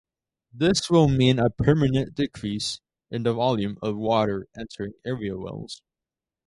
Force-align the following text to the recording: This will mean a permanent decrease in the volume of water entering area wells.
This 0.51 0.89
will 0.89 1.07
mean 1.07 1.37
a 1.37 1.51
permanent 1.51 2.15
decrease 2.15 2.81
in 3.11 3.21
the 3.21 3.35
volume 3.35 3.77
of 3.83 3.95
water 3.97 4.47
entering 4.57 4.93
area 5.05 5.37
wells. 5.37 5.83